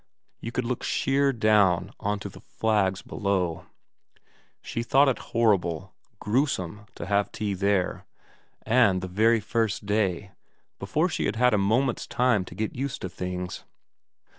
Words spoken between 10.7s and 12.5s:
before she had had a moment's time